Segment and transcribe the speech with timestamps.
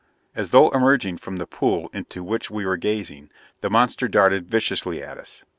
[0.33, 5.03] As though emerging from the pool into which we were gazing, the monster darted viciously
[5.03, 5.43] at us.